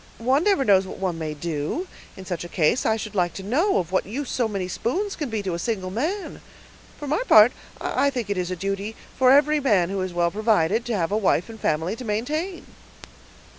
[0.17, 2.87] One never knows what one may do, in such a case.
[2.87, 5.59] I should like to know, of what use so many spoons can be to a
[5.59, 6.41] single man;
[6.97, 10.31] for my part, I think it is a duty for every man who is well
[10.31, 12.65] provided, to have a wife and family to maintain."